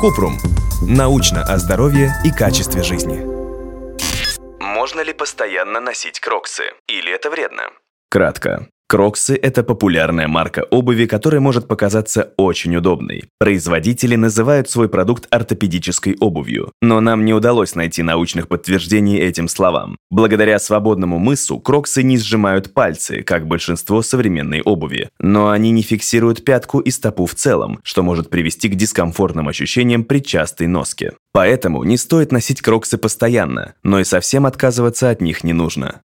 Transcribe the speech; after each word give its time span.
Купрум. 0.00 0.38
Научно 0.82 1.42
о 1.42 1.58
здоровье 1.58 2.12
и 2.24 2.30
качестве 2.30 2.82
жизни. 2.82 3.20
Можно 4.60 5.00
ли 5.02 5.12
постоянно 5.12 5.80
носить 5.80 6.20
кроксы? 6.20 6.64
Или 6.88 7.12
это 7.12 7.30
вредно? 7.30 7.62
Кратко. 8.10 8.68
Кроксы– 8.92 9.34
это 9.42 9.62
популярная 9.62 10.28
марка 10.28 10.66
обуви, 10.70 11.06
которая 11.06 11.40
может 11.40 11.66
показаться 11.66 12.34
очень 12.36 12.76
удобной. 12.76 13.24
Производители 13.38 14.16
называют 14.16 14.68
свой 14.68 14.90
продукт 14.90 15.26
ортопедической 15.30 16.14
обувью, 16.20 16.72
но 16.82 17.00
нам 17.00 17.24
не 17.24 17.32
удалось 17.32 17.74
найти 17.74 18.02
научных 18.02 18.48
подтверждений 18.48 19.18
этим 19.18 19.48
словам. 19.48 19.96
Благодаря 20.10 20.58
свободному 20.58 21.18
мысу 21.18 21.58
кроксы 21.58 22.02
не 22.02 22.18
сжимают 22.18 22.74
пальцы, 22.74 23.22
как 23.22 23.46
большинство 23.46 24.02
современной 24.02 24.60
обуви, 24.60 25.08
но 25.18 25.48
они 25.48 25.70
не 25.70 25.80
фиксируют 25.80 26.44
пятку 26.44 26.78
и 26.80 26.90
стопу 26.90 27.24
в 27.24 27.34
целом, 27.34 27.80
что 27.82 28.02
может 28.02 28.28
привести 28.28 28.68
к 28.68 28.74
дискомфортным 28.74 29.48
ощущениям 29.48 30.04
при 30.04 30.18
частой 30.18 30.66
носке. 30.66 31.14
Поэтому 31.32 31.82
не 31.84 31.96
стоит 31.96 32.30
носить 32.30 32.60
кроксы 32.60 32.98
постоянно, 32.98 33.72
но 33.82 34.00
и 34.00 34.04
совсем 34.04 34.44
отказываться 34.44 35.08
от 35.08 35.22
них 35.22 35.44
не 35.44 35.54
нужно. 35.54 36.02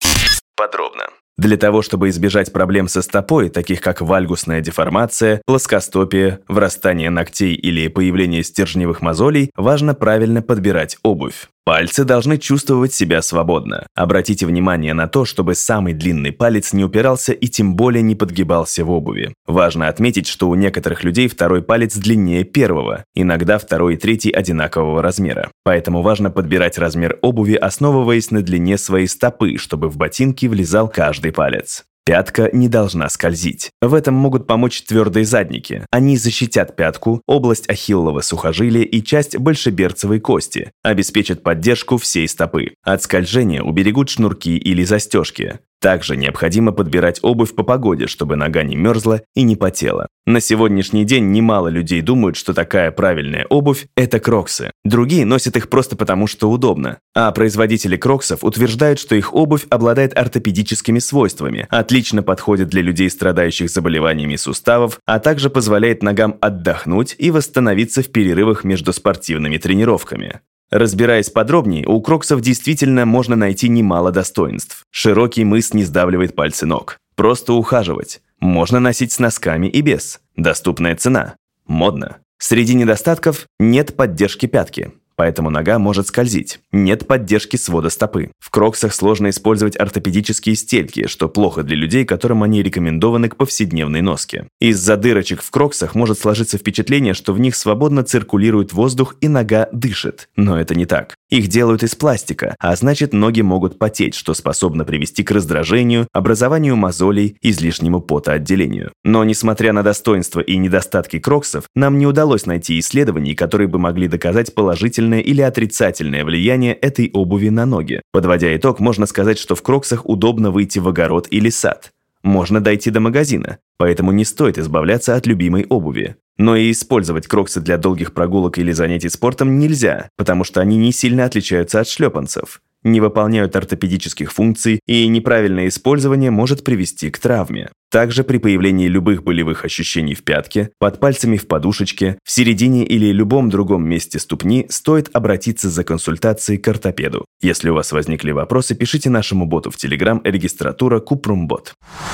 Подробно. 0.56 1.11
Для 1.38 1.58
того, 1.58 1.82
чтобы 1.82 2.10
избежать 2.10 2.52
проблем 2.52 2.88
со 2.88 3.02
стопой, 3.02 3.50
таких 3.50 3.82
как 3.82 4.02
вальгусная 4.02 4.62
деформация, 4.62 5.42
плоскостопие, 5.46 6.40
врастание 6.48 7.10
ногтей 7.10 7.54
или 7.54 7.88
появление 7.88 8.44
стержневых 8.44 9.02
мозолей, 9.02 9.52
важно 9.56 9.94
правильно 9.94 10.42
подбирать 10.42 10.98
обувь. 11.04 11.51
Пальцы 11.64 12.06
должны 12.06 12.40
чувствовать 12.40 12.92
себя 12.92 13.22
свободно. 13.22 13.86
Обратите 13.94 14.48
внимание 14.48 14.96
на 14.96 15.08
то, 15.08 15.26
чтобы 15.26 15.54
самый 15.54 15.94
длинный 15.94 16.32
палец 16.32 16.74
не 16.74 16.84
упирался 16.84 17.34
и 17.34 17.48
тем 17.48 17.76
более 17.76 18.02
не 18.02 18.16
подгибался 18.16 18.84
в 18.84 18.90
обуви. 18.90 19.36
Важно 19.46 19.88
отметить, 19.88 20.26
что 20.26 20.50
у 20.50 20.56
некоторых 20.56 21.04
людей 21.04 21.28
второй 21.28 21.62
палец 21.62 21.96
длиннее 21.96 22.46
первого, 22.46 23.06
иногда 23.14 23.60
второй 23.60 23.94
и 23.94 23.98
третий 23.98 24.32
одинакового 24.32 25.04
размера. 25.04 25.52
Поэтому 25.64 26.02
важно 26.02 26.32
подбирать 26.32 26.80
размер 26.80 27.20
обуви, 27.22 27.54
основываясь 27.54 28.32
на 28.32 28.42
длине 28.42 28.80
своей 28.80 29.08
стопы, 29.08 29.58
чтобы 29.58 29.88
в 29.90 29.98
ботинки 29.98 30.48
влезал 30.48 30.90
каждый 30.90 31.32
палец. 31.32 31.86
Пятка 32.04 32.50
не 32.52 32.68
должна 32.68 33.10
скользить. 33.10 33.70
В 33.80 33.94
этом 33.94 34.16
могут 34.16 34.48
помочь 34.48 34.82
твердые 34.82 35.24
задники. 35.24 35.86
Они 35.92 36.18
защитят 36.18 36.76
пятку, 36.76 37.22
область 37.28 37.70
ахиллова 37.70 38.22
сухожилия 38.22 38.84
и 38.84 39.04
часть 39.04 39.38
большеберцевой 39.38 40.20
кости, 40.20 40.72
обеспечат 40.84 41.44
поддержку 41.44 41.98
всей 41.98 42.28
стопы. 42.28 42.74
От 42.84 43.04
скольжения 43.04 43.62
уберегут 43.62 44.10
шнурки 44.10 44.58
или 44.58 44.84
застежки. 44.84 45.60
Также 45.82 46.16
необходимо 46.16 46.72
подбирать 46.72 47.20
обувь 47.24 47.56
по 47.56 47.64
погоде, 47.64 48.06
чтобы 48.06 48.36
нога 48.36 48.62
не 48.62 48.76
мерзла 48.76 49.24
и 49.36 49.42
не 49.42 49.56
потела. 49.56 50.08
На 50.28 50.40
сегодняшний 50.40 51.06
день 51.06 51.32
немало 51.32 51.70
людей 51.70 52.02
думают, 52.02 52.38
что 52.38 52.54
такая 52.54 52.92
правильная 52.92 53.48
обувь– 53.50 53.88
это 53.96 54.20
кроксы. 54.20 54.70
Другие 54.86 55.26
носят 55.26 55.58
их 55.58 55.70
просто 55.70 55.96
потому, 55.96 56.28
что 56.28 56.52
удобно. 56.52 57.00
А 57.16 57.32
производители 57.32 57.98
кроксов 57.98 58.44
утверждают, 58.44 59.00
что 59.00 59.16
их 59.16 59.34
обувь 59.34 59.66
обладает 59.72 60.16
ортопедическими 60.16 61.00
свойствами, 61.00 61.66
отлично 61.72 62.22
подходит 62.22 62.70
для 62.70 62.84
людей, 62.84 63.10
страдающих 63.10 63.72
заболеваниями 63.72 64.36
суставов, 64.36 65.00
а 65.08 65.20
также 65.20 65.50
позволяет 65.50 66.04
ногам 66.04 66.38
отдохнуть 66.42 67.16
и 67.18 67.32
восстановиться 67.32 68.04
в 68.04 68.12
перерывах 68.12 68.64
между 68.64 68.94
спортивными 68.94 69.58
тренировками. 69.58 70.42
Разбираясь 70.72 71.30
подробнее, 71.30 71.86
у 71.86 72.02
кроксов 72.02 72.40
действительно 72.42 73.06
можно 73.06 73.36
найти 73.36 73.68
немало 73.68 74.12
достоинств. 74.12 74.86
Широкий 74.90 75.44
мыс 75.44 75.74
не 75.74 75.84
сдавливает 75.84 76.34
пальцы 76.34 76.66
ног. 76.66 76.98
Просто 77.16 77.54
ухаживать. 77.54 78.22
Можно 78.40 78.80
носить 78.80 79.12
с 79.12 79.20
носками 79.20 79.68
и 79.68 79.82
без. 79.82 80.22
Доступная 80.38 80.96
цена. 80.96 81.36
Модно. 81.68 82.18
Среди 82.40 82.74
недостатков 82.74 83.46
нет 83.60 83.96
поддержки 83.96 84.46
пятки 84.46 84.94
поэтому 85.16 85.50
нога 85.50 85.80
может 85.80 86.08
скользить. 86.08 86.60
Нет 86.72 87.08
поддержки 87.08 87.58
свода 87.58 87.90
стопы. 87.90 88.32
В 88.40 88.50
кроксах 88.50 88.94
сложно 88.94 89.30
использовать 89.30 89.80
ортопедические 89.80 90.56
стельки, 90.56 91.08
что 91.08 91.30
плохо 91.30 91.64
для 91.64 91.76
людей, 91.76 92.06
которым 92.06 92.44
они 92.44 92.64
рекомендованы 92.64 93.30
к 93.30 93.36
повседневной 93.36 94.02
носке. 94.02 94.48
Из-за 94.60 94.98
дырочек 94.98 95.42
в 95.42 95.52
кроксах 95.52 95.96
может 95.96 96.20
сложиться 96.20 96.58
впечатление, 96.58 97.14
что 97.14 97.34
в 97.34 97.40
них 97.40 97.56
свободно 97.56 98.04
циркулирует 98.04 98.74
воздух 98.74 99.16
и 99.22 99.28
нога 99.28 99.70
дышит. 99.72 100.30
Но 100.36 100.60
это 100.60 100.76
не 100.76 100.86
так. 100.86 101.16
Их 101.30 101.48
делают 101.48 101.82
из 101.84 101.96
пластика, 101.96 102.56
а 102.60 102.76
значит 102.76 103.14
ноги 103.14 103.42
могут 103.42 103.80
потеть, 103.80 104.16
что 104.16 104.34
способно 104.34 104.84
привести 104.84 105.24
к 105.24 105.32
раздражению, 105.32 106.08
образованию 106.12 106.76
мозолей, 106.76 107.38
излишнему 107.42 108.02
потоотделению. 108.02 108.92
Но 109.06 109.24
несмотря 109.24 109.72
на 109.72 109.82
достоинства 109.82 110.42
и 110.42 110.58
недостатки 110.58 111.20
кроксов, 111.20 111.66
нам 111.74 111.98
не 111.98 112.06
удалось 112.06 112.46
найти 112.46 112.78
исследований, 112.80 113.34
которые 113.34 113.68
бы 113.68 113.80
могли 113.80 114.08
доказать 114.08 114.54
положительно 114.54 115.11
положительное 115.12 115.20
или 115.20 115.42
отрицательное 115.42 116.24
влияние 116.24 116.74
этой 116.74 117.10
обуви 117.14 117.50
на 117.50 117.66
ноги. 117.66 118.02
Подводя 118.12 118.56
итог, 118.56 118.80
можно 118.80 119.06
сказать, 119.06 119.38
что 119.38 119.56
в 119.56 119.62
кроксах 119.62 120.06
удобно 120.06 120.52
выйти 120.52 120.80
в 120.80 120.88
огород 120.88 121.28
или 121.32 121.50
сад. 121.50 121.92
Можно 122.24 122.60
дойти 122.60 122.92
до 122.92 123.00
магазина, 123.00 123.58
поэтому 123.78 124.12
не 124.12 124.26
стоит 124.26 124.58
избавляться 124.58 125.16
от 125.16 125.28
любимой 125.28 125.66
обуви. 125.70 126.16
Но 126.38 126.56
и 126.56 126.72
использовать 126.72 127.28
кроксы 127.28 127.62
для 127.62 127.78
долгих 127.78 128.14
прогулок 128.14 128.58
или 128.58 128.74
занятий 128.74 129.10
спортом 129.10 129.60
нельзя, 129.60 130.10
потому 130.18 130.44
что 130.44 130.62
они 130.62 130.78
не 130.78 130.92
сильно 130.92 131.26
отличаются 131.26 131.80
от 131.80 131.88
шлепанцев 131.88 132.62
не 132.84 133.00
выполняют 133.00 133.56
ортопедических 133.56 134.32
функций, 134.32 134.80
и 134.88 135.08
неправильное 135.08 135.68
использование 135.68 136.32
может 136.32 136.64
привести 136.64 137.10
к 137.10 137.20
травме. 137.20 137.70
Также 137.92 138.24
при 138.24 138.38
появлении 138.38 138.88
любых 138.88 139.22
болевых 139.24 139.66
ощущений 139.66 140.16
в 140.16 140.24
пятке, 140.24 140.70
под 140.80 141.02
пальцами 141.02 141.36
в 141.36 141.46
подушечке, 141.46 142.18
в 142.24 142.32
середине 142.32 142.86
или 142.86 143.12
любом 143.12 143.50
другом 143.50 143.86
месте 143.86 144.18
ступни 144.18 144.66
стоит 144.70 145.10
обратиться 145.14 145.70
за 145.70 145.84
консультацией 145.84 146.58
к 146.58 146.66
ортопеду. 146.70 147.26
Если 147.42 147.70
у 147.70 147.74
вас 147.74 147.92
возникли 147.92 148.32
вопросы, 148.32 148.76
пишите 148.76 149.10
нашему 149.10 149.46
боту 149.46 149.72
в 149.72 149.76
Telegram 149.76 150.22
регистратура 150.24 151.02
Купрумбот. 151.02 151.74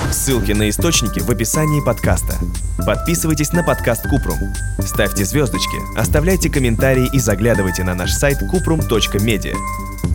Ссылки 0.10 0.54
на 0.54 0.68
источники 0.68 1.20
в 1.20 1.30
описании 1.30 1.86
подкаста. 1.86 2.34
Подписывайтесь 2.84 3.54
на 3.54 3.64
подкаст 3.64 4.04
Купрум. 4.10 4.40
Ставьте 4.80 5.26
звездочки, 5.26 5.78
оставляйте 5.96 6.50
комментарии 6.50 7.08
и 7.14 7.20
заглядывайте 7.20 7.84
на 7.84 7.94
наш 7.94 8.14
сайт 8.14 8.38
kuprum.media. 8.52 9.54